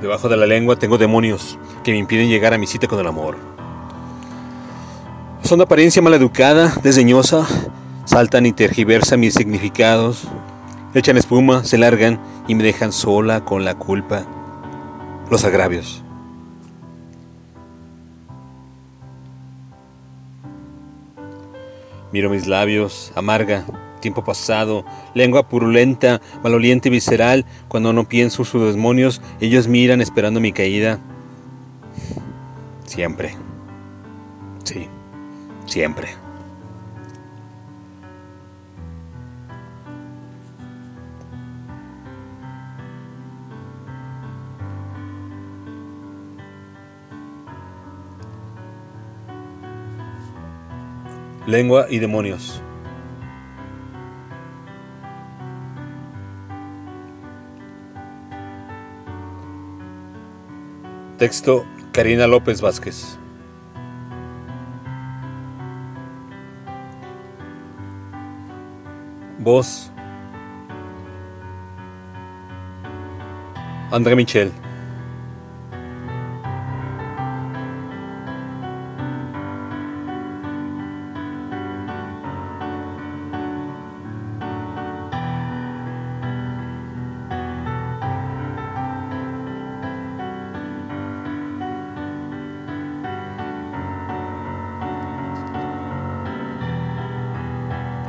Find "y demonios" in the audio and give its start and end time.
51.88-52.62